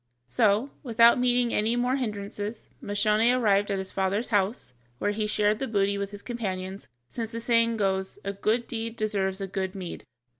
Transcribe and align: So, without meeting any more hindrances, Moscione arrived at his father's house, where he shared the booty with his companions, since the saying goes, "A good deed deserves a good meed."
So, 0.25 0.71
without 0.81 1.19
meeting 1.19 1.53
any 1.53 1.75
more 1.75 1.95
hindrances, 1.97 2.65
Moscione 2.81 3.37
arrived 3.39 3.69
at 3.69 3.77
his 3.77 3.91
father's 3.91 4.29
house, 4.29 4.73
where 4.97 5.11
he 5.11 5.27
shared 5.27 5.59
the 5.59 5.67
booty 5.67 5.95
with 5.99 6.09
his 6.09 6.23
companions, 6.23 6.87
since 7.07 7.31
the 7.33 7.39
saying 7.39 7.77
goes, 7.77 8.17
"A 8.23 8.33
good 8.33 8.65
deed 8.65 8.95
deserves 8.95 9.41
a 9.41 9.47
good 9.47 9.75
meed." 9.75 10.03